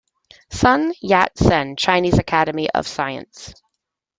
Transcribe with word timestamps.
Sun 0.49 0.93
Yat-Sen, 1.01 1.75
Chinese 1.75 2.17
Academy 2.17 2.67
of 2.71 2.87
Sciences. 2.87 3.53